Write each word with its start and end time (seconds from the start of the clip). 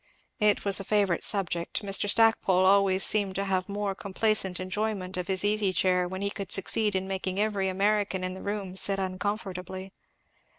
It 0.39 0.65
was 0.65 0.79
a 0.79 0.83
favourite 0.83 1.23
subject; 1.23 1.83
Mr. 1.83 2.09
Stackpole 2.09 2.65
always 2.65 3.03
seemed 3.03 3.35
to 3.35 3.45
have 3.45 3.69
more 3.69 3.93
complacent 3.93 4.59
enjoyment 4.59 5.15
of 5.15 5.27
his 5.27 5.45
easy 5.45 5.71
chair 5.71 6.07
when 6.07 6.23
he 6.23 6.31
could 6.31 6.51
succeed 6.51 6.95
in 6.95 7.07
making 7.07 7.39
every 7.39 7.69
American 7.69 8.23
in 8.23 8.33
the 8.33 8.41
room 8.41 8.75
sit 8.75 8.97
uncomfortably. 8.97 9.93